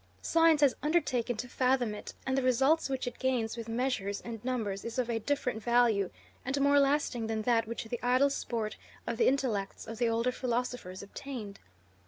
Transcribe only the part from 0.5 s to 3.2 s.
has undertaken to fathom it, and the results which it